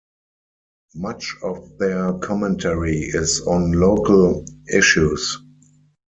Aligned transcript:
Much 0.95 1.35
of 1.43 1.77
their 1.77 2.13
commentary 2.13 3.01
is 3.01 3.39
on 3.45 3.71
local 3.73 4.43
issues. 4.73 5.37